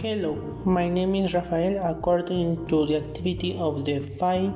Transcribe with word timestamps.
Hello, 0.00 0.32
my 0.64 0.88
name 0.88 1.16
is 1.16 1.34
Rafael. 1.34 1.84
According 1.84 2.68
to 2.68 2.86
the 2.86 2.98
activity 2.98 3.56
of 3.58 3.84
the 3.84 3.98
five 3.98 4.52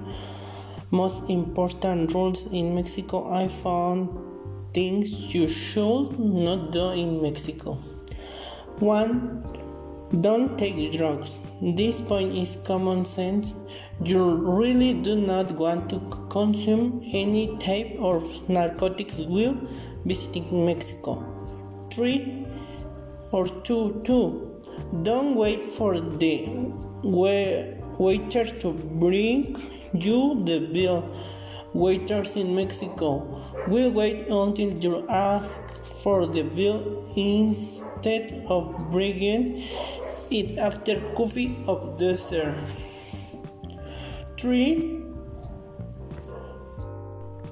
most 0.93 1.29
important 1.29 2.15
rules 2.15 2.47
in 2.53 2.77
Mexico, 2.77 3.29
I 3.29 3.49
found 3.49 4.09
things 4.73 5.35
you 5.35 5.49
should 5.49 6.17
not 6.17 6.71
do 6.71 6.91
in 6.91 7.21
Mexico. 7.21 7.73
1. 8.79 10.21
Don't 10.21 10.57
take 10.57 10.93
drugs. 10.93 11.41
This 11.61 12.01
point 12.01 12.33
is 12.37 12.63
common 12.65 13.05
sense. 13.05 13.57
You 14.05 14.23
really 14.61 14.95
do 15.03 15.17
not 15.17 15.51
want 15.51 15.91
to 15.91 15.99
consume 16.31 17.03
any 17.13 17.57
type 17.57 17.97
of 17.99 18.23
narcotics 18.49 19.19
while 19.23 19.59
visiting 20.05 20.65
Mexico. 20.65 21.19
3 21.91 22.47
or 23.33 23.49
2 23.49 24.03
2 24.05 24.52
don't 25.03 25.35
wait 25.35 25.65
for 25.67 25.99
the 25.99 26.49
waiter 27.03 28.45
to 28.45 28.73
bring 28.73 29.57
you 29.95 30.43
the 30.45 30.69
bill. 30.73 31.05
Waiters 31.75 32.37
in 32.37 32.55
Mexico 32.55 33.41
will 33.67 33.91
wait 33.91 34.29
until 34.29 34.71
you 34.73 35.09
ask 35.09 35.63
for 36.03 36.27
the 36.27 36.43
bill 36.43 37.13
instead 37.17 38.45
of 38.49 38.91
bringing 38.91 39.63
it 40.31 40.59
after 40.59 41.01
coffee 41.15 41.57
or 41.67 41.95
dessert. 41.99 42.55
3. 44.37 45.01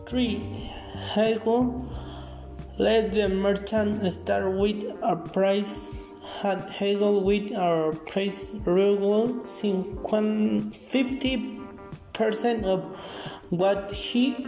3. 0.06 0.70
Haggle. 1.14 1.90
Let 2.78 3.12
the 3.12 3.28
merchant 3.28 4.10
start 4.12 4.58
with 4.58 4.84
a 5.02 5.16
price 5.16 6.09
had 6.40 6.70
Hegel 6.70 7.22
with 7.22 7.52
our 7.52 7.92
price 7.92 8.54
rule 8.64 9.44
50 9.44 11.60
percent 12.14 12.64
of 12.64 12.96
what 13.50 13.92
he 13.92 14.46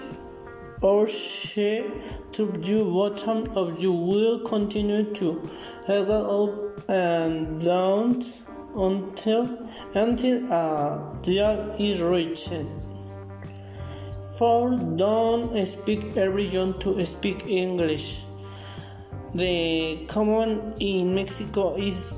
or 0.80 1.06
she 1.06 1.84
to 2.32 2.52
you 2.62 2.84
bottom 2.84 3.46
of 3.56 3.82
you 3.82 3.92
will 3.92 4.40
continue 4.40 5.12
to 5.14 5.46
haggle 5.86 6.42
up 6.42 6.88
and 6.88 7.60
down 7.60 8.22
until 8.74 9.68
until 9.94 10.50
a 10.50 11.18
deal 11.20 11.74
is 11.78 12.00
reached. 12.00 12.52
For 14.38 14.70
don't 14.96 15.66
speak 15.66 16.16
every 16.16 16.44
region 16.44 16.72
to 16.80 17.04
speak 17.04 17.46
English. 17.46 18.24
The 19.34 20.05
common 20.08 20.75
in 20.78 21.14
Mexico 21.14 21.77
is 21.77 22.14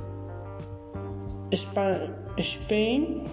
Spain 2.40 3.30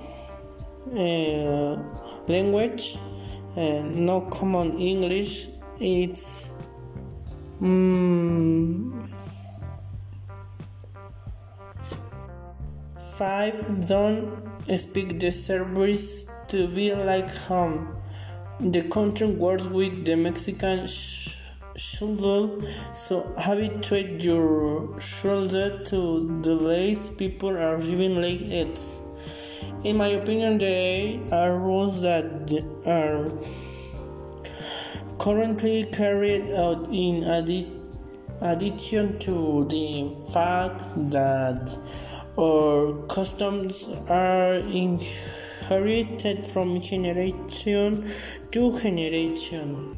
uh, 0.95 1.81
language, 2.27 2.99
uh, 3.57 3.81
no 3.81 4.21
common 4.29 4.77
English. 4.77 5.47
It's 5.79 6.47
um, 7.59 9.09
five. 13.17 13.87
Don't 13.87 14.29
speak 14.77 15.19
the 15.19 15.31
service 15.31 16.29
to 16.49 16.67
be 16.67 16.93
like 16.93 17.33
home. 17.33 17.95
The 18.59 18.83
country 18.83 19.25
works 19.25 19.65
with 19.65 20.05
the 20.05 20.15
Mexican. 20.15 20.87
Sh- 21.75 21.97
shoulder. 21.97 22.65
So 22.93 23.33
habituate 23.37 24.23
your 24.23 24.99
shoulder 24.99 25.83
to 25.85 26.39
the 26.41 26.55
lace 26.55 27.09
people 27.09 27.49
are 27.49 27.77
living 27.77 28.21
like 28.21 28.41
it 28.41 28.79
in 29.83 29.97
my 29.97 30.07
opinion 30.09 30.59
there 30.59 31.19
are 31.31 31.57
rules 31.57 32.01
that 32.01 32.25
are 32.85 33.31
currently 35.17 35.85
carried 35.85 36.51
out 36.51 36.85
in 36.91 37.21
addi- 37.21 37.69
addition 38.41 39.17
to 39.19 39.65
the 39.69 40.13
fact 40.33 40.81
that 41.11 41.77
our 42.37 42.93
customs 43.07 43.89
are 44.07 44.53
inherited 44.53 46.45
from 46.45 46.79
generation 46.79 48.07
to 48.51 48.79
generation 48.79 49.97